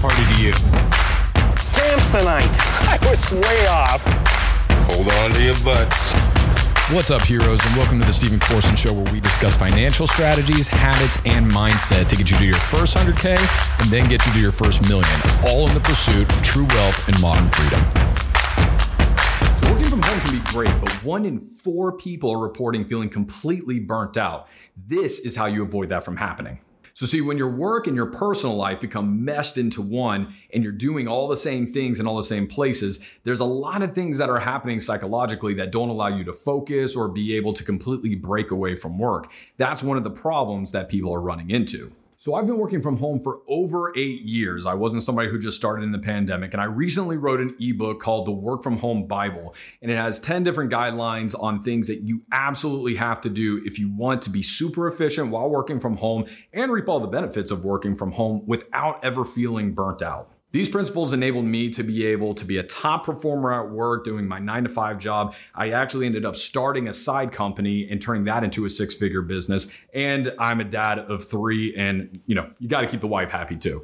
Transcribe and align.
party 0.00 0.22
to 0.34 0.42
you? 0.42 0.52
Samsonite. 1.58 2.48
I 2.88 2.98
was 3.08 3.32
way 3.32 3.66
off. 3.66 4.02
Hold 4.88 5.08
on 5.08 5.30
to 5.30 5.42
your 5.42 5.56
butts. 5.64 6.12
What's 6.90 7.10
up, 7.10 7.22
heroes, 7.22 7.64
and 7.64 7.76
welcome 7.76 7.98
to 8.00 8.06
the 8.06 8.12
Stephen 8.12 8.38
Courson 8.38 8.76
Show, 8.76 8.92
where 8.92 9.10
we 9.12 9.20
discuss 9.20 9.56
financial 9.56 10.06
strategies, 10.06 10.68
habits, 10.68 11.16
and 11.24 11.50
mindset 11.50 12.08
to 12.08 12.16
get 12.16 12.30
you 12.30 12.36
to 12.36 12.44
your 12.44 12.56
first 12.56 12.96
100K 12.96 13.38
and 13.80 13.90
then 13.90 14.08
get 14.08 14.24
you 14.26 14.32
to 14.32 14.40
your 14.40 14.52
first 14.52 14.82
million, 14.88 15.08
all 15.46 15.66
in 15.66 15.74
the 15.74 15.80
pursuit 15.80 16.30
of 16.30 16.42
true 16.42 16.66
wealth 16.66 17.08
and 17.08 17.18
modern 17.22 17.48
freedom. 17.48 17.80
So 19.62 19.72
working 19.72 19.88
from 19.88 20.02
home 20.02 20.20
can 20.20 20.38
be 20.38 20.44
great, 20.50 20.80
but 20.80 20.92
one 21.02 21.24
in 21.24 21.40
four 21.40 21.92
people 21.96 22.30
are 22.30 22.38
reporting 22.38 22.84
feeling 22.84 23.08
completely 23.08 23.80
burnt 23.80 24.18
out. 24.18 24.48
This 24.76 25.18
is 25.20 25.34
how 25.34 25.46
you 25.46 25.62
avoid 25.62 25.88
that 25.88 26.04
from 26.04 26.18
happening. 26.18 26.58
So, 26.94 27.06
see, 27.06 27.20
when 27.20 27.38
your 27.38 27.48
work 27.48 27.86
and 27.86 27.96
your 27.96 28.06
personal 28.06 28.56
life 28.56 28.80
become 28.80 29.24
meshed 29.24 29.56
into 29.56 29.80
one 29.80 30.34
and 30.52 30.62
you're 30.62 30.72
doing 30.72 31.08
all 31.08 31.28
the 31.28 31.36
same 31.36 31.66
things 31.66 32.00
in 32.00 32.06
all 32.06 32.16
the 32.16 32.22
same 32.22 32.46
places, 32.46 33.00
there's 33.24 33.40
a 33.40 33.44
lot 33.44 33.82
of 33.82 33.94
things 33.94 34.18
that 34.18 34.28
are 34.28 34.38
happening 34.38 34.78
psychologically 34.78 35.54
that 35.54 35.72
don't 35.72 35.88
allow 35.88 36.08
you 36.08 36.24
to 36.24 36.32
focus 36.32 36.94
or 36.94 37.08
be 37.08 37.34
able 37.34 37.52
to 37.54 37.64
completely 37.64 38.14
break 38.14 38.50
away 38.50 38.76
from 38.76 38.98
work. 38.98 39.30
That's 39.56 39.82
one 39.82 39.96
of 39.96 40.04
the 40.04 40.10
problems 40.10 40.72
that 40.72 40.88
people 40.88 41.14
are 41.14 41.20
running 41.20 41.50
into. 41.50 41.92
So 42.22 42.34
I've 42.34 42.46
been 42.46 42.58
working 42.58 42.82
from 42.82 42.98
home 42.98 43.20
for 43.20 43.40
over 43.48 43.92
eight 43.98 44.22
years. 44.22 44.64
I 44.64 44.74
wasn't 44.74 45.02
somebody 45.02 45.28
who 45.28 45.40
just 45.40 45.56
started 45.56 45.82
in 45.82 45.90
the 45.90 45.98
pandemic. 45.98 46.52
And 46.52 46.62
I 46.62 46.66
recently 46.66 47.16
wrote 47.16 47.40
an 47.40 47.56
ebook 47.58 48.00
called 48.00 48.28
The 48.28 48.30
Work 48.30 48.62
From 48.62 48.78
Home 48.78 49.08
Bible. 49.08 49.56
And 49.82 49.90
it 49.90 49.96
has 49.96 50.20
10 50.20 50.44
different 50.44 50.70
guidelines 50.70 51.34
on 51.36 51.64
things 51.64 51.88
that 51.88 52.02
you 52.02 52.22
absolutely 52.30 52.94
have 52.94 53.20
to 53.22 53.28
do 53.28 53.60
if 53.64 53.76
you 53.76 53.92
want 53.92 54.22
to 54.22 54.30
be 54.30 54.40
super 54.40 54.86
efficient 54.86 55.32
while 55.32 55.50
working 55.50 55.80
from 55.80 55.96
home 55.96 56.26
and 56.52 56.70
reap 56.70 56.88
all 56.88 57.00
the 57.00 57.08
benefits 57.08 57.50
of 57.50 57.64
working 57.64 57.96
from 57.96 58.12
home 58.12 58.44
without 58.46 59.04
ever 59.04 59.24
feeling 59.24 59.74
burnt 59.74 60.00
out. 60.00 60.30
These 60.52 60.68
principles 60.68 61.14
enabled 61.14 61.46
me 61.46 61.70
to 61.70 61.82
be 61.82 62.04
able 62.06 62.34
to 62.34 62.44
be 62.44 62.58
a 62.58 62.62
top 62.62 63.06
performer 63.06 63.52
at 63.52 63.70
work 63.70 64.04
doing 64.04 64.28
my 64.28 64.38
nine 64.38 64.64
to 64.64 64.68
five 64.68 64.98
job. 64.98 65.34
I 65.54 65.70
actually 65.70 66.04
ended 66.04 66.26
up 66.26 66.36
starting 66.36 66.88
a 66.88 66.92
side 66.92 67.32
company 67.32 67.88
and 67.90 68.00
turning 68.00 68.24
that 68.24 68.44
into 68.44 68.66
a 68.66 68.70
six 68.70 68.94
figure 68.94 69.22
business. 69.22 69.72
And 69.94 70.32
I'm 70.38 70.60
a 70.60 70.64
dad 70.64 70.98
of 70.98 71.24
three, 71.24 71.74
and 71.74 72.20
you 72.26 72.34
know, 72.34 72.50
you 72.58 72.68
got 72.68 72.82
to 72.82 72.86
keep 72.86 73.00
the 73.00 73.06
wife 73.06 73.30
happy 73.30 73.56
too. 73.56 73.82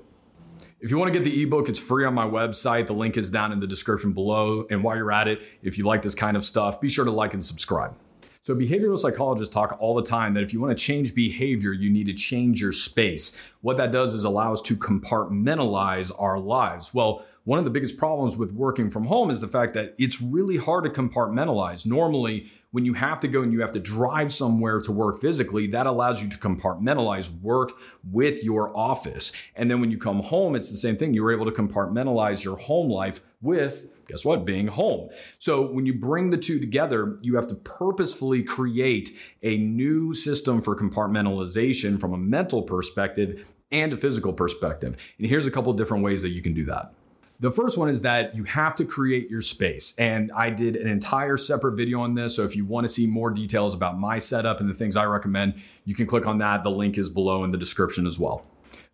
If 0.80 0.90
you 0.90 0.98
want 0.98 1.12
to 1.12 1.18
get 1.18 1.24
the 1.24 1.42
ebook, 1.42 1.68
it's 1.70 1.78
free 1.78 2.04
on 2.04 2.14
my 2.14 2.26
website. 2.26 2.86
The 2.86 2.92
link 2.92 3.16
is 3.16 3.30
down 3.30 3.50
in 3.50 3.60
the 3.60 3.66
description 3.66 4.12
below. 4.12 4.66
And 4.70 4.84
while 4.84 4.96
you're 4.96 5.10
at 5.10 5.26
it, 5.26 5.40
if 5.62 5.78
you 5.78 5.84
like 5.84 6.02
this 6.02 6.14
kind 6.14 6.36
of 6.36 6.44
stuff, 6.44 6.80
be 6.80 6.88
sure 6.88 7.04
to 7.04 7.10
like 7.10 7.34
and 7.34 7.44
subscribe. 7.44 7.96
So, 8.42 8.54
behavioral 8.54 8.98
psychologists 8.98 9.52
talk 9.52 9.76
all 9.80 9.94
the 9.94 10.02
time 10.02 10.34
that 10.34 10.42
if 10.42 10.52
you 10.52 10.60
want 10.60 10.76
to 10.76 10.82
change 10.82 11.14
behavior, 11.14 11.72
you 11.72 11.90
need 11.90 12.06
to 12.06 12.14
change 12.14 12.60
your 12.60 12.72
space. 12.72 13.50
What 13.60 13.76
that 13.76 13.92
does 13.92 14.14
is 14.14 14.24
allow 14.24 14.52
us 14.52 14.62
to 14.62 14.76
compartmentalize 14.76 16.12
our 16.18 16.38
lives. 16.38 16.94
Well, 16.94 17.24
one 17.44 17.58
of 17.58 17.64
the 17.64 17.70
biggest 17.70 17.96
problems 17.96 18.36
with 18.36 18.52
working 18.52 18.90
from 18.90 19.06
home 19.06 19.30
is 19.30 19.40
the 19.40 19.48
fact 19.48 19.74
that 19.74 19.94
it's 19.98 20.20
really 20.20 20.56
hard 20.56 20.84
to 20.84 20.90
compartmentalize. 20.90 21.86
Normally, 21.86 22.50
when 22.72 22.84
you 22.84 22.92
have 22.92 23.20
to 23.20 23.28
go 23.28 23.42
and 23.42 23.52
you 23.52 23.60
have 23.60 23.72
to 23.72 23.80
drive 23.80 24.32
somewhere 24.32 24.80
to 24.80 24.92
work 24.92 25.20
physically, 25.20 25.66
that 25.68 25.86
allows 25.86 26.22
you 26.22 26.28
to 26.28 26.36
compartmentalize 26.36 27.30
work 27.40 27.72
with 28.10 28.44
your 28.44 28.76
office. 28.76 29.32
And 29.56 29.70
then 29.70 29.80
when 29.80 29.90
you 29.90 29.96
come 29.96 30.20
home, 30.20 30.54
it's 30.54 30.70
the 30.70 30.76
same 30.76 30.96
thing. 30.96 31.14
You're 31.14 31.32
able 31.32 31.46
to 31.46 31.50
compartmentalize 31.50 32.44
your 32.44 32.56
home 32.56 32.90
life 32.90 33.22
with 33.40 33.86
guess 34.08 34.24
what? 34.24 34.44
Being 34.44 34.66
home. 34.66 35.10
So 35.38 35.70
when 35.70 35.86
you 35.86 35.94
bring 35.94 36.30
the 36.30 36.38
two 36.38 36.58
together, 36.58 37.18
you 37.20 37.36
have 37.36 37.46
to 37.48 37.54
purposefully 37.54 38.42
create 38.42 39.16
a 39.42 39.56
new 39.58 40.12
system 40.14 40.60
for 40.60 40.74
compartmentalization 40.74 42.00
from 42.00 42.14
a 42.14 42.18
mental 42.18 42.62
perspective 42.62 43.46
and 43.70 43.92
a 43.92 43.96
physical 43.96 44.32
perspective. 44.32 44.96
And 45.18 45.26
here's 45.26 45.46
a 45.46 45.50
couple 45.50 45.72
different 45.74 46.02
ways 46.02 46.22
that 46.22 46.30
you 46.30 46.42
can 46.42 46.54
do 46.54 46.64
that. 46.64 46.94
The 47.40 47.52
first 47.52 47.78
one 47.78 47.88
is 47.88 48.00
that 48.00 48.34
you 48.34 48.42
have 48.44 48.74
to 48.76 48.84
create 48.84 49.30
your 49.30 49.42
space. 49.42 49.94
And 49.96 50.32
I 50.34 50.50
did 50.50 50.74
an 50.74 50.88
entire 50.88 51.36
separate 51.36 51.76
video 51.76 52.00
on 52.00 52.14
this. 52.14 52.34
So 52.34 52.42
if 52.42 52.56
you 52.56 52.64
want 52.64 52.84
to 52.84 52.92
see 52.92 53.06
more 53.06 53.30
details 53.30 53.74
about 53.74 53.96
my 53.96 54.18
setup 54.18 54.58
and 54.58 54.68
the 54.68 54.74
things 54.74 54.96
I 54.96 55.04
recommend, 55.04 55.54
you 55.84 55.94
can 55.94 56.06
click 56.06 56.26
on 56.26 56.38
that. 56.38 56.64
The 56.64 56.70
link 56.70 56.98
is 56.98 57.08
below 57.08 57.44
in 57.44 57.52
the 57.52 57.58
description 57.58 58.08
as 58.08 58.18
well. 58.18 58.44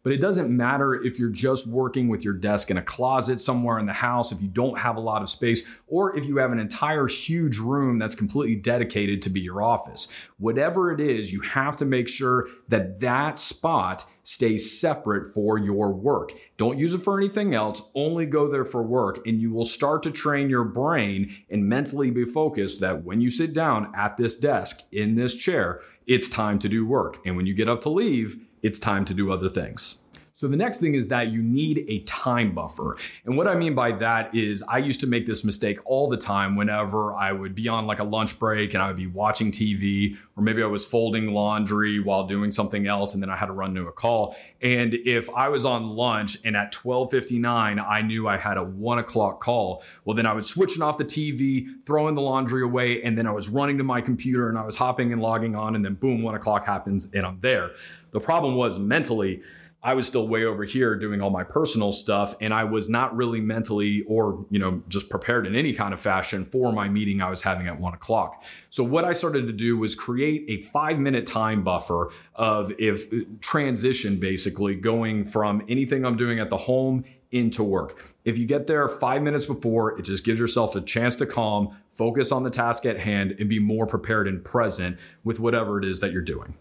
But 0.05 0.12
it 0.12 0.21
doesn't 0.21 0.55
matter 0.55 0.95
if 0.95 1.19
you're 1.19 1.31
just 1.31 1.67
working 1.67 2.09
with 2.09 2.25
your 2.25 2.35
desk 2.35 2.71
in 2.71 2.77
a 2.77 2.83
closet 2.83 3.41
somewhere 3.41 3.79
in 3.79 3.87
the 3.87 3.95
house, 3.95 4.33
if 4.33 4.43
you 4.43 4.49
don't 4.49 4.79
have 4.79 4.97
a 4.97 5.01
lot 5.01 5.23
of 5.23 5.31
space, 5.31 5.67
or 5.87 6.15
if 6.15 6.27
you 6.27 6.37
have 6.37 6.53
an 6.53 6.59
entire 6.59 7.07
huge 7.07 7.59
room 7.59 7.99
that's 7.99 8.15
completely 8.15 8.55
dedicated 8.55 9.23
to 9.23 9.31
be 9.31 9.41
your 9.41 9.62
office. 9.62 10.12
Whatever 10.39 10.93
it 10.93 11.01
is, 11.01 11.33
you 11.33 11.41
have 11.41 11.79
to 11.79 11.87
make 11.87 12.09
sure 12.09 12.49
that 12.69 13.01
that 13.01 13.39
spot 13.39 14.05
stays 14.25 14.79
separate 14.79 15.33
for 15.33 15.59
your 15.59 15.93
work. 15.93 16.33
Don't 16.59 16.79
use 16.79 16.93
it 16.93 17.03
for 17.03 17.19
anything 17.19 17.55
else, 17.55 17.81
only 17.95 18.27
go 18.27 18.49
there 18.49 18.65
for 18.65 18.83
work, 18.83 19.27
and 19.27 19.41
you 19.41 19.53
will 19.53 19.65
start 19.65 20.03
to 20.03 20.11
train 20.11 20.51
your 20.51 20.65
brain 20.65 21.35
and 21.49 21.67
mentally 21.67 22.11
be 22.11 22.25
focused 22.27 22.81
that 22.81 23.05
when 23.05 23.23
you 23.23 23.31
sit 23.31 23.55
down 23.55 23.91
at 23.97 24.19
this 24.19 24.37
desk 24.37 24.81
in 24.93 25.15
this 25.15 25.35
chair, 25.35 25.81
it's 26.06 26.29
time 26.29 26.59
to 26.59 26.69
do 26.69 26.87
work. 26.87 27.19
And 27.25 27.37
when 27.37 27.47
you 27.47 27.55
get 27.55 27.69
up 27.69 27.81
to 27.83 27.89
leave, 27.89 28.39
it's 28.64 28.80
time 28.80 29.04
to 29.04 29.14
do 29.14 29.30
other 29.30 29.48
things. 29.48 30.04
So 30.36 30.48
the 30.48 30.56
next 30.56 30.80
thing 30.80 30.97
is 30.97 31.06
that 31.08 31.28
you 31.28 31.41
need 31.41 31.86
a 31.88 32.00
time 32.00 32.56
buffer. 32.56 32.97
And 33.25 33.36
what 33.36 33.47
I 33.47 33.54
mean 33.54 33.76
by 33.76 33.92
that 33.92 34.34
is 34.34 34.64
I 34.64 34.78
used 34.78 34.98
to 35.00 35.06
make 35.06 35.26
this 35.26 35.44
mistake 35.44 35.78
all 35.84 36.08
the 36.08 36.16
time 36.16 36.56
whenever 36.56 37.14
I 37.14 37.30
would 37.30 37.54
be 37.54 37.69
on 37.69 37.86
like 37.86 38.00
a 38.00 38.04
lunch 38.04 38.36
break 38.36 38.75
and 38.75 38.82
I 38.82 38.88
would 38.88 38.97
be 38.97 39.06
watching 39.06 39.52
TV 39.52 40.16
or 40.36 40.42
maybe 40.42 40.60
I 40.60 40.66
was 40.66 40.84
folding 40.84 41.32
laundry 41.32 42.00
while 42.00 42.26
doing 42.26 42.50
something 42.50 42.88
else 42.88 43.14
and 43.14 43.22
then 43.22 43.30
I 43.30 43.36
had 43.36 43.47
to 43.47 43.52
run 43.52 43.76
to 43.76 43.86
a 43.86 43.92
call. 43.92 44.34
And 44.60 44.94
if 44.94 45.31
I 45.31 45.48
was 45.48 45.64
on 45.64 45.91
lunch 45.91 46.36
and 46.44 46.56
at 46.56 46.75
1259 46.75 47.78
I 47.78 48.02
knew 48.02 48.26
I 48.26 48.36
had 48.36 48.56
a 48.56 48.64
one 48.64 48.98
o'clock 48.98 49.41
call, 49.41 49.84
well 50.04 50.16
then 50.16 50.26
I 50.26 50.32
was 50.32 50.48
switching 50.48 50.82
off 50.82 50.98
the 50.98 51.04
TV, 51.04 51.69
throwing 51.86 52.16
the 52.16 52.22
laundry 52.22 52.64
away, 52.64 53.04
and 53.04 53.16
then 53.16 53.28
I 53.28 53.31
was 53.31 53.48
running 53.48 53.78
to 53.78 53.84
my 53.84 54.00
computer 54.00 54.48
and 54.48 54.58
I 54.58 54.66
was 54.66 54.76
hopping 54.76 55.12
and 55.12 55.22
logging 55.22 55.54
on 55.54 55.76
and 55.76 55.84
then 55.84 55.94
boom, 55.94 56.22
one 56.22 56.34
o'clock 56.34 56.66
happens 56.66 57.06
and 57.14 57.25
I'm 57.25 57.38
there. 57.41 57.70
The 58.14 58.20
problem 58.20 58.54
was 58.54 58.78
mentally, 58.78 59.42
I 59.82 59.92
was 59.92 60.06
still 60.06 60.28
way 60.28 60.44
over 60.44 60.64
here 60.64 60.97
doing 60.97 61.20
all 61.20 61.30
my 61.30 61.42
personal 61.42 61.91
stuff 61.91 62.36
and 62.41 62.54
I 62.54 62.62
was 62.62 62.88
not 62.88 63.14
really 63.14 63.41
mentally 63.41 64.02
or, 64.06 64.47
you 64.50 64.60
know, 64.60 64.82
just 64.88 65.10
prepared 65.10 65.48
in 65.48 65.56
any 65.56 65.72
kind 65.72 65.92
of 65.92 66.00
fashion 66.00 66.47
for 66.47 66.72
my 66.72 66.88
meeting 66.88 67.20
I 67.20 67.28
was 67.28 67.42
having 67.42 67.66
at 67.66 67.78
one 67.78 67.92
o'clock. 67.92 68.44
So 68.70 68.84
what 68.84 69.04
I 69.04 69.12
started 69.12 69.48
to 69.48 69.52
do 69.52 69.76
was 69.76 69.97
create 69.97 70.44
a 70.48 70.62
five 70.69 70.98
minute 70.98 71.26
time 71.26 71.64
buffer 71.64 72.12
of 72.36 72.72
if 72.78 73.12
uh, 73.12 73.25
transition 73.41 74.20
basically 74.20 74.76
going 74.76 75.25
from 75.25 75.62
anything 75.69 76.06
I'm 76.06 76.16
doing 76.16 76.38
at 76.38 76.50
the 76.50 76.56
home 76.56 77.04
into 77.32 77.64
work. 77.64 78.14
If 78.25 78.38
you 78.38 78.46
get 78.46 78.69
there 78.69 78.88
five 78.88 79.22
minutes 79.22 79.44
before, 79.44 79.98
it 79.98 80.02
just 80.02 80.25
gives 80.25 80.38
yourself 80.38 80.76
a 80.76 80.81
chance 80.81 81.16
to 81.16 81.26
calm, 81.26 81.76
focus 81.91 82.31
on 82.31 82.44
the 82.44 82.50
task 82.50 82.86
at 82.86 82.96
hand, 82.96 83.34
and 83.41 83.48
be 83.48 83.58
more 83.58 83.88
prepared 83.88 84.28
and 84.28 84.42
present 84.44 84.98
with 85.25 85.41
whatever 85.41 85.78
it 85.78 85.84
is 85.84 85.98
that 85.98 86.12
you're 86.12 86.22
doing. 86.22 86.54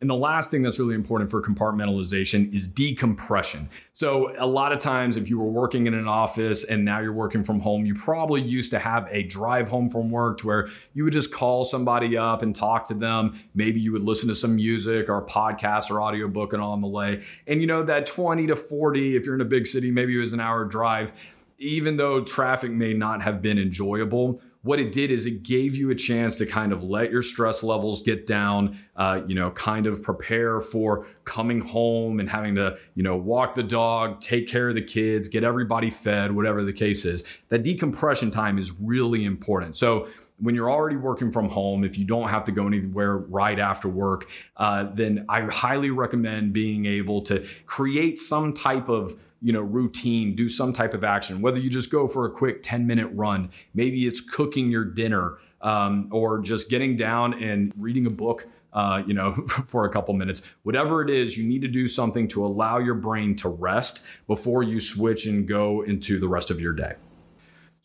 And 0.00 0.10
the 0.10 0.14
last 0.14 0.50
thing 0.50 0.62
that's 0.62 0.78
really 0.78 0.94
important 0.94 1.30
for 1.30 1.40
compartmentalization 1.40 2.52
is 2.52 2.68
decompression. 2.68 3.68
So, 3.92 4.34
a 4.38 4.46
lot 4.46 4.72
of 4.72 4.78
times, 4.78 5.16
if 5.16 5.30
you 5.30 5.38
were 5.38 5.50
working 5.50 5.86
in 5.86 5.94
an 5.94 6.08
office 6.08 6.64
and 6.64 6.84
now 6.84 7.00
you're 7.00 7.12
working 7.12 7.42
from 7.42 7.60
home, 7.60 7.86
you 7.86 7.94
probably 7.94 8.42
used 8.42 8.70
to 8.72 8.78
have 8.78 9.08
a 9.10 9.22
drive 9.22 9.68
home 9.68 9.88
from 9.88 10.10
work 10.10 10.38
to 10.38 10.46
where 10.46 10.68
you 10.92 11.04
would 11.04 11.12
just 11.12 11.32
call 11.32 11.64
somebody 11.64 12.16
up 12.16 12.42
and 12.42 12.54
talk 12.54 12.86
to 12.88 12.94
them. 12.94 13.40
Maybe 13.54 13.80
you 13.80 13.92
would 13.92 14.02
listen 14.02 14.28
to 14.28 14.34
some 14.34 14.56
music 14.56 15.08
or 15.08 15.24
podcast 15.24 15.90
or 15.90 16.02
audiobook 16.02 16.52
and 16.52 16.60
on 16.60 16.80
the 16.80 16.88
way. 16.88 17.22
And 17.46 17.60
you 17.60 17.66
know, 17.66 17.82
that 17.84 18.06
20 18.06 18.48
to 18.48 18.56
40, 18.56 19.16
if 19.16 19.24
you're 19.24 19.34
in 19.34 19.40
a 19.40 19.46
big 19.46 19.66
city, 19.66 19.90
maybe 19.90 20.16
it 20.16 20.20
was 20.20 20.32
an 20.32 20.40
hour 20.40 20.64
drive, 20.64 21.12
even 21.58 21.96
though 21.96 22.22
traffic 22.22 22.72
may 22.72 22.94
not 22.94 23.22
have 23.22 23.40
been 23.40 23.58
enjoyable 23.58 24.42
what 24.64 24.80
it 24.80 24.92
did 24.92 25.10
is 25.10 25.26
it 25.26 25.42
gave 25.42 25.76
you 25.76 25.90
a 25.90 25.94
chance 25.94 26.36
to 26.38 26.46
kind 26.46 26.72
of 26.72 26.82
let 26.82 27.12
your 27.12 27.22
stress 27.22 27.62
levels 27.62 28.02
get 28.02 28.26
down, 28.26 28.78
uh, 28.96 29.20
you 29.26 29.34
know, 29.34 29.50
kind 29.50 29.86
of 29.86 30.02
prepare 30.02 30.62
for 30.62 31.06
coming 31.24 31.60
home 31.60 32.18
and 32.18 32.30
having 32.30 32.54
to, 32.54 32.76
you 32.94 33.02
know, 33.02 33.14
walk 33.14 33.54
the 33.54 33.62
dog, 33.62 34.20
take 34.20 34.48
care 34.48 34.70
of 34.70 34.74
the 34.74 34.82
kids, 34.82 35.28
get 35.28 35.44
everybody 35.44 35.90
fed, 35.90 36.32
whatever 36.32 36.64
the 36.64 36.72
case 36.72 37.04
is. 37.04 37.24
That 37.50 37.62
decompression 37.62 38.30
time 38.30 38.58
is 38.58 38.72
really 38.72 39.24
important. 39.24 39.76
So, 39.76 40.08
when 40.38 40.54
you're 40.54 40.70
already 40.70 40.96
working 40.96 41.30
from 41.30 41.48
home, 41.48 41.84
if 41.84 41.96
you 41.96 42.04
don't 42.04 42.28
have 42.28 42.44
to 42.44 42.52
go 42.52 42.66
anywhere 42.66 43.18
right 43.18 43.58
after 43.58 43.88
work, 43.88 44.28
uh, 44.56 44.88
then 44.92 45.24
I 45.28 45.42
highly 45.42 45.90
recommend 45.90 46.52
being 46.52 46.86
able 46.86 47.22
to 47.22 47.46
create 47.66 48.18
some 48.18 48.52
type 48.52 48.88
of 48.88 49.18
you 49.40 49.52
know 49.52 49.60
routine 49.60 50.34
do 50.34 50.48
some 50.48 50.72
type 50.72 50.94
of 50.94 51.04
action. 51.04 51.40
Whether 51.40 51.58
you 51.58 51.70
just 51.70 51.90
go 51.90 52.08
for 52.08 52.24
a 52.24 52.30
quick 52.30 52.62
10 52.62 52.86
minute 52.86 53.08
run 53.12 53.50
maybe 53.74 54.06
it's 54.06 54.20
cooking 54.20 54.70
your 54.70 54.84
dinner 54.84 55.38
um, 55.60 56.08
or 56.10 56.40
just 56.40 56.70
getting 56.70 56.96
down 56.96 57.34
and 57.42 57.72
reading 57.76 58.06
a 58.06 58.10
book 58.10 58.46
uh, 58.72 59.02
you 59.06 59.12
know 59.12 59.32
for 59.66 59.84
a 59.84 59.90
couple 59.90 60.14
minutes. 60.14 60.42
Whatever 60.62 61.02
it 61.02 61.10
is 61.10 61.36
you 61.36 61.46
need 61.46 61.60
to 61.62 61.68
do 61.68 61.86
something 61.86 62.26
to 62.28 62.44
allow 62.44 62.78
your 62.78 62.94
brain 62.94 63.36
to 63.36 63.50
rest 63.50 64.00
before 64.26 64.62
you 64.62 64.80
switch 64.80 65.26
and 65.26 65.46
go 65.46 65.82
into 65.82 66.18
the 66.18 66.28
rest 66.28 66.50
of 66.50 66.60
your 66.60 66.72
day 66.72 66.94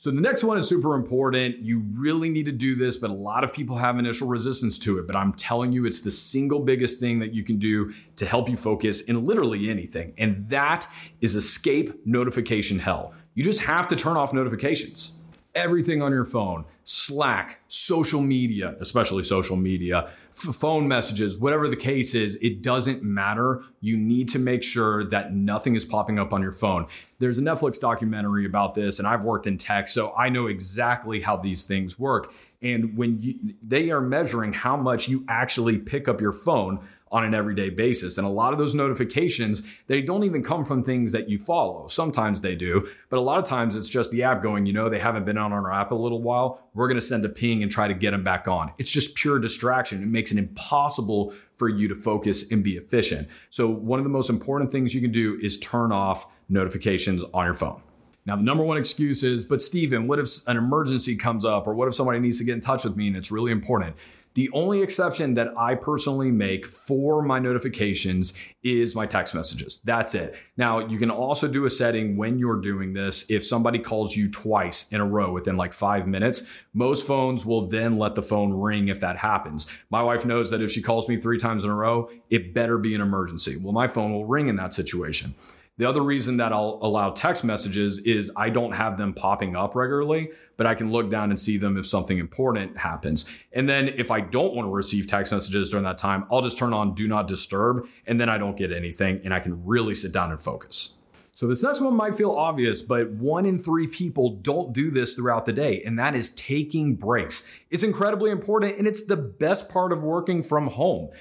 So 0.01 0.12
the 0.12 0.22
next 0.22 0.46
one 0.46 0.57
is 0.57 0.66
super 0.66 0.96
important. 0.96 1.57
You 1.60 1.80
really 1.94 2.30
need 2.30 2.46
to 2.46 2.54
do 2.54 2.74
this, 2.74 2.96
but 2.96 3.10
a 3.10 3.13
lot 3.13 3.44
of 3.44 3.51
people 3.51 3.75
have 3.75 4.00
initial 4.00 4.30
resistance 4.30 4.80
to 4.80 4.98
it. 4.98 5.06
But 5.06 5.18
I'm 5.18 5.34
telling 5.34 5.74
you, 5.74 5.86
it's 5.86 6.00
the 6.00 6.10
single 6.10 6.62
biggest 6.62 7.01
thing 7.01 7.19
that 7.19 7.34
you 7.34 7.44
can 7.44 7.60
do 7.60 7.94
to 8.16 8.25
help 8.25 8.48
you 8.48 8.56
focus 8.56 9.01
in 9.01 9.25
literally 9.25 9.69
anything. 9.69 10.13
And 10.18 10.48
that 10.48 10.88
is 11.19 11.36
escape 11.36 11.94
notification 12.06 12.80
hell. 12.80 13.13
You 13.34 13.44
just 13.44 13.60
have 13.60 13.90
to 13.90 13.98
turn 13.98 14.16
off 14.16 14.31
notifications 14.31 15.19
everything 15.56 16.01
on 16.01 16.12
your 16.12 16.25
phone 16.25 16.66
Slack, 16.92 17.60
social 17.68 18.19
media, 18.19 18.75
especially 18.80 19.22
social 19.22 19.56
media, 19.56 20.10
f- 20.31 20.56
phone 20.56 20.88
messages, 20.88 21.38
whatever 21.38 21.68
the 21.68 21.75
case 21.75 22.16
is, 22.16 22.36
it 22.38 22.63
doesn't 22.63 23.04
matter. 23.04 23.62
You 23.80 23.96
need 23.96 24.28
to 24.30 24.40
make 24.40 24.63
sure 24.63 25.07
that 25.10 25.31
nothing 25.31 25.75
is 25.75 25.86
popping 25.86 26.18
up 26.18 26.34
on 26.34 26.42
your 26.42 26.51
phone. 26.51 26.88
There's 27.19 27.38
a 27.38 27.42
Netflix 27.42 27.80
documentary 27.80 28.48
about 28.48 28.74
this, 28.74 28.98
and 28.98 29.07
I've 29.07 29.22
worked 29.22 29.46
in 29.46 29.60
tech, 29.60 29.88
so 29.88 30.16
I 30.18 30.30
know 30.30 30.48
exactly 30.48 31.22
how 31.22 31.38
these 31.38 31.63
things 31.66 32.00
work. 32.00 32.34
And 32.63 32.98
when 32.98 33.22
you, 33.22 33.36
they 33.62 33.92
are 33.92 34.01
measuring 34.01 34.51
how 34.51 34.75
much 34.75 35.07
you 35.07 35.25
actually 35.30 35.78
pick 35.78 36.07
up 36.07 36.19
your 36.19 36.34
phone 36.34 36.80
on 37.12 37.24
an 37.24 37.34
everyday 37.34 37.70
basis. 37.70 38.18
And 38.18 38.26
a 38.26 38.30
lot 38.30 38.54
of 38.54 38.60
those 38.60 38.76
notifications, 38.76 39.64
they 39.88 40.02
don't 40.02 40.24
even 40.24 40.44
come 40.44 40.64
from 40.64 40.84
things 40.84 41.12
that 41.12 41.30
you 41.30 41.40
follow. 41.40 41.88
Sometimes 41.88 42.42
they 42.42 42.56
do, 42.56 42.88
but 43.10 43.18
a 43.18 43.22
lot 43.22 43.40
of 43.40 43.46
times 43.46 43.76
it's 43.76 43.90
just 43.90 44.12
the 44.12 44.24
app 44.24 44.44
going, 44.44 44.66
you 44.66 44.74
know, 44.74 44.90
they 44.90 45.00
haven't 45.00 45.26
been 45.26 45.38
on 45.38 45.52
our 45.52 45.74
app 45.74 45.92
a 45.92 45.96
little 45.96 46.22
while. 46.22 46.70
We're 46.74 46.88
going 46.88 47.00
to 47.00 47.06
send 47.06 47.26
a 47.26 47.30
ping 47.30 47.64
and 47.64 47.72
try 47.72 47.88
to 47.88 47.94
get 47.94 48.12
them 48.12 48.24
back 48.24 48.48
on. 48.48 48.72
It's 48.78 48.92
just 48.92 49.16
pure 49.16 49.40
distraction. 49.40 50.04
It 50.04 50.08
makes 50.08 50.32
it 50.32 50.38
impossible 50.38 51.34
for 51.58 51.68
you 51.68 51.88
to 51.90 51.96
focus 51.96 52.52
and 52.52 52.64
be 52.64 52.78
efficient. 52.78 53.28
So, 53.50 53.68
one 53.68 54.00
of 54.00 54.06
the 54.06 54.10
most 54.10 54.30
important 54.30 54.72
things 54.72 54.94
you 54.94 55.02
can 55.02 55.12
do 55.12 55.38
is 55.42 55.58
turn 55.60 55.92
off 55.92 56.28
notifications 56.48 57.24
on 57.34 57.46
your 57.46 57.54
phone. 57.54 57.82
Now, 58.26 58.36
the 58.36 58.44
number 58.44 58.64
one 58.64 58.78
excuse 58.78 59.24
is, 59.24 59.44
but 59.44 59.62
Stephen, 59.62 60.08
what 60.08 60.20
if 60.20 60.28
an 60.48 60.56
emergency 60.56 61.16
comes 61.16 61.46
up 61.46 61.68
or 61.68 61.74
what 61.74 61.88
if 61.88 61.96
somebody 61.96 62.20
needs 62.20 62.38
to 62.38 62.44
get 62.44 62.54
in 62.54 62.62
touch 62.62 62.84
with 62.84 62.96
me 62.96 63.08
and 63.08 63.18
it's 63.18 63.32
really 63.32 63.52
important? 63.52 63.96
The 64.36 64.50
only 64.54 64.81
exception 64.81 65.34
that 65.34 65.58
I 65.58 65.76
personally 65.76 66.31
make 66.31 66.66
for 66.66 67.22
my 67.22 67.40
notifications 67.40 68.34
is 68.64 68.94
my 68.96 69.06
text 69.06 69.34
messages. 69.34 69.80
That's 69.84 70.14
it. 70.14 70.36
Now, 70.56 70.80
you 70.80 70.98
can 71.00 71.10
also 71.10 71.48
do 71.48 71.66
a 71.66 71.70
setting 71.70 72.16
when 72.16 72.38
you're 72.38 72.62
doing 72.62 72.94
this. 72.94 73.30
If 73.30 73.46
somebody 73.46 73.80
calls 73.80 74.16
you 74.16 74.30
twice 74.30 74.92
in 74.92 75.02
a 75.02 75.06
row 75.06 75.31
within 75.31 75.58
like 75.58 75.74
five 75.74 76.08
minutes, 76.08 76.44
most 76.74 77.08
phones 77.08 77.46
will 77.46 77.66
then 77.66 77.98
let 77.98 78.16
the 78.16 78.24
phone 78.24 78.54
ring 78.54 78.88
if 78.88 79.00
that 79.00 79.18
happens. 79.18 79.68
My 79.90 80.04
wife 80.04 80.26
knows 80.26 80.52
that 80.52 80.62
if 80.62 80.72
she 80.72 80.82
calls 80.82 81.08
me 81.10 81.20
three 81.20 81.40
times 81.40 81.64
in 81.64 81.70
a 81.70 81.75
row, 81.75 82.10
it 82.30 82.54
better 82.54 82.78
be 82.78 82.94
an 82.94 83.02
emergency. 83.02 83.58
Well, 83.58 83.74
my 83.74 83.88
phone 83.88 84.12
will 84.12 84.25
ring 84.25 84.48
in 84.48 84.56
that 84.58 84.74
situation. 84.74 85.34
The 85.80 85.88
other 85.88 86.02
reason 86.02 86.36
that 86.38 86.52
I'll 86.52 86.78
allow 86.81 87.12
text 87.12 87.46
messages 87.46 88.00
is 88.00 88.30
I 88.36 88.50
don't 88.50 88.74
have 88.74 88.98
them 88.98 89.14
popping 89.14 89.56
up 89.56 89.76
regularly, 89.76 90.31
but 90.58 90.68
I 90.68 90.76
can 90.76 90.92
look 90.92 91.10
down 91.10 91.30
and 91.30 91.40
see 91.40 91.58
them 91.58 91.78
if 91.78 91.88
something 91.88 92.18
important 92.18 92.78
happens. 92.78 93.24
And 93.54 93.70
then 93.70 93.88
if 93.88 94.12
I 94.12 94.20
don't 94.20 94.54
want 94.54 94.68
to 94.68 94.72
receive 94.72 95.08
text 95.08 95.31
messages 95.31 95.70
during 95.70 95.86
that 95.86 95.98
time, 95.98 96.26
I'll 96.30 96.42
just 96.42 96.58
turn 96.58 96.74
on 96.74 96.96
do 96.96 97.08
not 97.08 97.30
disturb 97.30 97.88
and 98.08 98.20
then 98.20 98.28
I 98.28 98.38
don't 98.38 98.58
get 98.58 98.74
anything 98.74 99.22
and 99.24 99.34
I 99.34 99.40
can 99.40 99.66
really 99.66 99.94
sit 99.94 100.12
down 100.12 100.31
and 100.31 100.42
focus. 100.42 100.96
So 101.34 101.48
this 101.48 101.64
next 101.64 101.80
one 101.80 101.94
might 101.94 102.18
feel 102.18 102.32
obvious, 102.32 102.82
but 102.82 103.10
one 103.12 103.46
in 103.46 103.58
three 103.58 103.88
people 103.88 104.32
don't 104.42 104.74
do 104.74 104.92
this 104.92 105.14
throughout 105.14 105.46
the 105.46 105.54
day, 105.54 105.82
and 105.86 105.98
that 105.98 106.14
is 106.14 106.32
taking 106.32 106.98
breaks. 106.98 107.50
It's 107.70 107.84
incredibly 107.84 108.32
important 108.32 108.78
and 108.78 108.86
it's 108.86 109.06
the 109.06 109.16
best 109.16 109.70
part 109.70 109.94
of 109.94 110.04
working 110.04 110.44
from 110.44 110.68
home. 110.68 111.12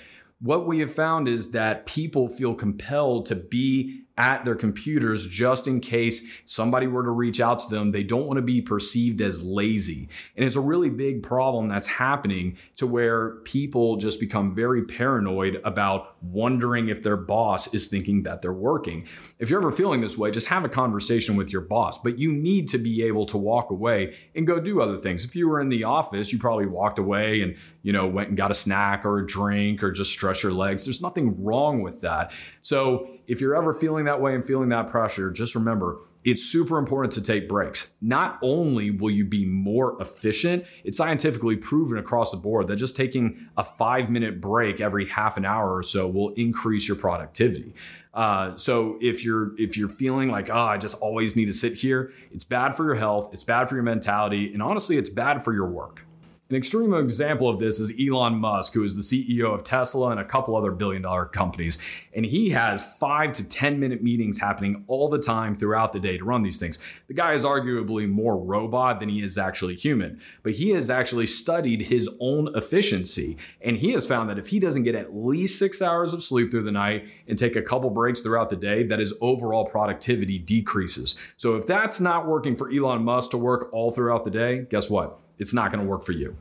What 0.40 0.66
we 0.66 0.81
have 0.81 0.93
found 0.93 1.28
is 1.28 1.52
that 1.52 1.87
people 1.87 2.28
feel 2.28 2.54
compelled 2.54 3.26
to 3.26 3.37
be 3.37 4.02
at 4.18 4.44
their 4.44 4.56
computers 4.56 5.26
just 5.28 5.68
in 5.68 5.80
case 5.80 6.22
somebody 6.44 6.88
were 6.88 7.04
to 7.04 7.10
reach 7.10 7.40
out 7.40 7.60
to 7.60 7.68
them. 7.68 7.92
They 7.92 8.02
don't 8.02 8.26
want 8.26 8.36
to 8.36 8.42
be 8.42 8.60
perceived 8.60 9.22
as 9.22 9.42
lazy. 9.44 10.08
And 10.36 10.44
it's 10.44 10.56
a 10.56 10.60
really 10.60 10.90
big 10.90 11.22
problem 11.22 11.68
that's 11.68 11.86
happening 11.86 12.58
to 12.76 12.86
where 12.86 13.36
people 13.44 13.96
just 13.96 14.18
become 14.18 14.56
very 14.56 14.84
paranoid 14.84 15.60
about 15.64 16.16
wondering 16.20 16.88
if 16.88 17.04
their 17.04 17.16
boss 17.16 17.72
is 17.72 17.86
thinking 17.86 18.24
that 18.24 18.42
they're 18.42 18.52
working. 18.52 19.06
If 19.38 19.50
you're 19.50 19.60
ever 19.60 19.70
feeling 19.70 20.00
this 20.00 20.18
way, 20.18 20.32
just 20.32 20.48
have 20.48 20.64
a 20.64 20.68
conversation 20.68 21.36
with 21.36 21.52
your 21.52 21.62
boss, 21.62 21.98
but 21.98 22.18
you 22.18 22.32
need 22.32 22.66
to 22.68 22.78
be 22.78 23.04
able 23.04 23.24
to 23.26 23.38
walk 23.38 23.70
away 23.70 24.16
and 24.34 24.48
go 24.48 24.58
do 24.58 24.82
other 24.82 24.98
things. 24.98 25.24
If 25.24 25.36
you 25.36 25.48
were 25.48 25.60
in 25.60 25.68
the 25.68 25.84
office, 25.84 26.32
you 26.32 26.40
probably 26.40 26.66
walked 26.66 26.98
away 26.98 27.42
and, 27.42 27.54
you 27.82 27.92
know, 27.92 28.08
went 28.08 28.30
and 28.30 28.36
got 28.36 28.50
a 28.50 28.54
snack 28.54 29.04
or 29.04 29.18
a 29.18 29.26
drink 29.26 29.84
or 29.84 29.92
just 29.92 30.10
stretch 30.10 30.42
your 30.42 30.52
legs. 30.52 30.84
There's 30.84 31.00
nothing 31.00 31.44
wrong 31.44 31.82
with 31.82 32.00
that. 32.00 32.32
So 32.62 33.08
if 33.28 33.42
you're 33.42 33.54
ever 33.54 33.75
feeling 33.75 34.06
that 34.06 34.20
way 34.20 34.34
and 34.34 34.44
feeling 34.44 34.70
that 34.70 34.88
pressure, 34.88 35.30
just 35.30 35.54
remember 35.54 35.98
it's 36.25 36.42
super 36.42 36.78
important 36.78 37.12
to 37.12 37.22
take 37.22 37.48
breaks. 37.48 37.94
Not 38.00 38.38
only 38.42 38.90
will 38.90 39.10
you 39.10 39.25
be 39.25 39.44
more 39.44 40.00
efficient, 40.00 40.64
it's 40.82 40.96
scientifically 40.96 41.56
proven 41.56 41.98
across 41.98 42.30
the 42.30 42.38
board 42.38 42.66
that 42.69 42.76
just 42.76 42.96
taking 42.96 43.48
a 43.56 43.62
five 43.62 44.10
minute 44.10 44.40
break 44.40 44.80
every 44.80 45.06
half 45.06 45.36
an 45.36 45.44
hour 45.44 45.76
or 45.76 45.82
so 45.82 46.08
will 46.08 46.30
increase 46.34 46.88
your 46.88 46.96
productivity. 46.96 47.75
Uh, 48.14 48.56
so 48.56 48.98
if 49.00 49.22
you're 49.22 49.52
if 49.60 49.76
you're 49.76 49.88
feeling 49.88 50.30
like 50.30 50.48
oh 50.50 50.58
I 50.58 50.78
just 50.78 51.00
always 51.00 51.36
need 51.36 51.46
to 51.46 51.52
sit 51.52 51.75
here, 51.75 52.12
it's 52.32 52.44
bad 52.44 52.75
for 52.75 52.84
your 52.84 52.96
health, 52.96 53.30
it's 53.32 53.44
bad 53.44 53.69
for 53.69 53.75
your 53.75 53.84
mentality, 53.84 54.52
and 54.52 54.62
honestly, 54.62 54.96
it's 54.96 55.10
bad 55.10 55.44
for 55.44 55.52
your 55.52 55.69
work. 55.69 56.00
An 56.50 56.56
extreme 56.56 56.94
example 56.94 57.46
of 57.46 57.60
this 57.60 57.78
is 57.78 57.92
Elon 58.00 58.36
Musk, 58.36 58.72
who 58.72 58.82
is 58.82 58.96
the 58.96 59.02
CEO 59.02 59.54
of 59.54 59.64
Tesla 59.64 60.12
and 60.12 60.20
a 60.20 60.24
couple 60.24 60.56
other 60.56 60.70
billion 60.70 61.02
dollar 61.02 61.26
companies. 61.26 61.76
And 62.16 62.24
he 62.24 62.48
has 62.48 62.82
five 62.98 63.34
to 63.34 63.44
10 63.44 63.78
minute 63.78 64.02
meetings 64.02 64.38
happening 64.38 64.82
all 64.86 65.10
the 65.10 65.18
time 65.18 65.54
throughout 65.54 65.92
the 65.92 66.00
day 66.00 66.16
to 66.16 66.24
run 66.24 66.42
these 66.42 66.58
things. 66.58 66.78
The 67.08 67.12
guy 67.12 67.34
is 67.34 67.44
arguably 67.44 68.08
more 68.08 68.38
robot 68.38 68.98
than 68.98 69.10
he 69.10 69.22
is 69.22 69.36
actually 69.36 69.74
human, 69.74 70.22
but 70.42 70.54
he 70.54 70.70
has 70.70 70.88
actually 70.88 71.26
studied 71.26 71.82
his 71.82 72.08
own 72.18 72.56
efficiency. 72.56 73.36
And 73.60 73.76
he 73.76 73.92
has 73.92 74.06
found 74.06 74.30
that 74.30 74.38
if 74.38 74.46
he 74.46 74.58
doesn't 74.58 74.84
get 74.84 74.94
at 74.94 75.14
least 75.14 75.58
six 75.58 75.82
hours 75.82 76.14
of 76.14 76.22
sleep 76.22 76.50
through 76.50 76.64
the 76.64 76.72
night 76.72 77.08
and 77.26 77.38
take 77.38 77.56
a 77.56 77.62
couple 77.62 77.90
breaks 77.90 78.20
throughout 78.20 78.48
the 78.48 78.56
day, 78.56 78.84
that 78.84 79.00
his 79.00 79.12
overall 79.20 79.66
productivity 79.66 80.38
decreases. 80.38 81.20
So 81.36 81.56
if 81.56 81.66
that's 81.66 82.00
not 82.00 82.26
working 82.26 82.56
for 82.56 82.72
Elon 82.72 83.04
Musk 83.04 83.32
to 83.32 83.36
work 83.36 83.68
all 83.70 83.92
throughout 83.92 84.24
the 84.24 84.30
day, 84.30 84.64
guess 84.70 84.88
what? 84.88 85.20
It's 85.38 85.52
not 85.52 85.73
going 85.73 85.85
to 85.85 85.88
work 85.88 86.05
for 86.05 86.12
you. 86.12 86.37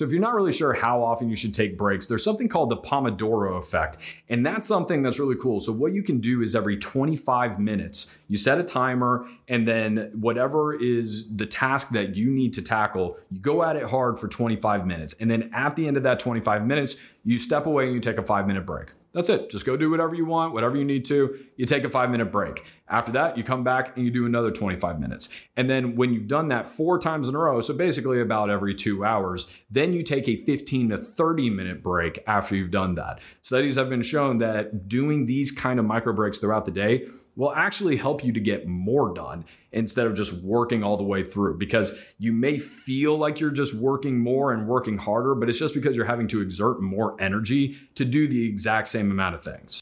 So, 0.00 0.06
if 0.06 0.12
you're 0.12 0.20
not 0.20 0.34
really 0.34 0.54
sure 0.54 0.72
how 0.72 1.02
often 1.02 1.28
you 1.28 1.36
should 1.36 1.54
take 1.54 1.76
breaks, 1.76 2.06
there's 2.06 2.24
something 2.24 2.48
called 2.48 2.70
the 2.70 2.76
Pomodoro 2.78 3.58
effect. 3.58 3.98
And 4.30 4.46
that's 4.46 4.66
something 4.66 5.02
that's 5.02 5.18
really 5.18 5.36
cool. 5.36 5.60
So, 5.60 5.72
what 5.72 5.92
you 5.92 6.02
can 6.02 6.20
do 6.20 6.40
is 6.40 6.54
every 6.54 6.78
25 6.78 7.58
minutes, 7.58 8.18
you 8.28 8.38
set 8.38 8.58
a 8.58 8.62
timer, 8.62 9.28
and 9.48 9.68
then 9.68 10.10
whatever 10.14 10.74
is 10.74 11.28
the 11.36 11.44
task 11.44 11.90
that 11.90 12.16
you 12.16 12.30
need 12.30 12.54
to 12.54 12.62
tackle, 12.62 13.18
you 13.30 13.40
go 13.40 13.62
at 13.62 13.76
it 13.76 13.82
hard 13.82 14.18
for 14.18 14.26
25 14.26 14.86
minutes. 14.86 15.14
And 15.20 15.30
then 15.30 15.50
at 15.52 15.76
the 15.76 15.86
end 15.86 15.98
of 15.98 16.02
that 16.04 16.18
25 16.18 16.66
minutes, 16.66 16.96
you 17.22 17.38
step 17.38 17.66
away 17.66 17.84
and 17.84 17.94
you 17.94 18.00
take 18.00 18.16
a 18.16 18.24
five 18.24 18.46
minute 18.46 18.64
break. 18.64 18.92
That's 19.12 19.28
it. 19.28 19.50
Just 19.50 19.66
go 19.66 19.76
do 19.76 19.90
whatever 19.90 20.14
you 20.14 20.24
want, 20.24 20.54
whatever 20.54 20.76
you 20.76 20.84
need 20.84 21.04
to. 21.06 21.38
You 21.56 21.66
take 21.66 21.84
a 21.84 21.90
five 21.90 22.10
minute 22.10 22.30
break. 22.30 22.64
After 22.90 23.12
that, 23.12 23.38
you 23.38 23.44
come 23.44 23.62
back 23.62 23.96
and 23.96 24.04
you 24.04 24.10
do 24.10 24.26
another 24.26 24.50
25 24.50 24.98
minutes. 24.98 25.28
And 25.56 25.70
then 25.70 25.94
when 25.94 26.12
you've 26.12 26.26
done 26.26 26.48
that 26.48 26.66
four 26.66 26.98
times 26.98 27.28
in 27.28 27.36
a 27.36 27.38
row, 27.38 27.60
so 27.60 27.72
basically 27.72 28.20
about 28.20 28.50
every 28.50 28.74
two 28.74 29.04
hours, 29.04 29.48
then 29.70 29.92
you 29.92 30.02
take 30.02 30.28
a 30.28 30.44
15 30.44 30.90
to 30.90 30.98
30 30.98 31.50
minute 31.50 31.84
break 31.84 32.22
after 32.26 32.56
you've 32.56 32.72
done 32.72 32.96
that. 32.96 33.20
Studies 33.42 33.76
have 33.76 33.88
been 33.88 34.02
shown 34.02 34.38
that 34.38 34.88
doing 34.88 35.26
these 35.26 35.52
kind 35.52 35.78
of 35.78 35.84
micro 35.84 36.12
breaks 36.12 36.38
throughout 36.38 36.64
the 36.64 36.72
day 36.72 37.06
will 37.36 37.52
actually 37.54 37.96
help 37.96 38.24
you 38.24 38.32
to 38.32 38.40
get 38.40 38.66
more 38.66 39.14
done 39.14 39.44
instead 39.70 40.08
of 40.08 40.14
just 40.14 40.32
working 40.42 40.82
all 40.82 40.96
the 40.96 41.04
way 41.04 41.22
through 41.22 41.56
because 41.58 41.96
you 42.18 42.32
may 42.32 42.58
feel 42.58 43.16
like 43.16 43.38
you're 43.38 43.50
just 43.50 43.72
working 43.72 44.18
more 44.18 44.52
and 44.52 44.66
working 44.66 44.98
harder, 44.98 45.36
but 45.36 45.48
it's 45.48 45.60
just 45.60 45.74
because 45.74 45.94
you're 45.94 46.04
having 46.04 46.26
to 46.26 46.40
exert 46.40 46.82
more 46.82 47.16
energy 47.20 47.78
to 47.94 48.04
do 48.04 48.26
the 48.26 48.48
exact 48.48 48.88
same 48.88 49.12
amount 49.12 49.36
of 49.36 49.44
things. 49.44 49.80